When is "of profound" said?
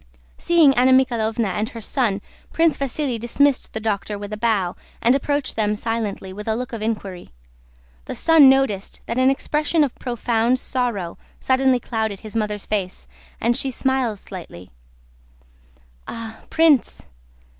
9.83-10.57